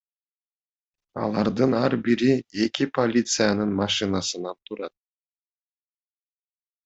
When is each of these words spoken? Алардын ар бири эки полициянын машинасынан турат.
Алардын 1.23 1.75
ар 1.79 1.95
бири 2.07 2.29
эки 2.63 2.87
полициянын 2.97 3.75
машинасынан 3.81 4.57
турат. 4.71 4.95